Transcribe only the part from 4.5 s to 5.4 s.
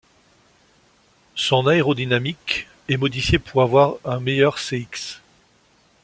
Cx.